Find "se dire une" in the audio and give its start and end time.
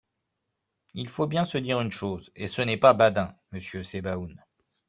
1.45-1.91